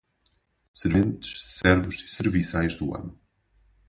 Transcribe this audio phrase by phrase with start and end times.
[0.73, 1.27] Serventes,
[1.59, 3.15] servos e serviçais do amo